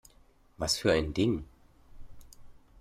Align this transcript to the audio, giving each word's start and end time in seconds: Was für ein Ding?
Was 0.57 0.79
für 0.79 0.91
ein 0.91 1.13
Ding? 1.13 1.45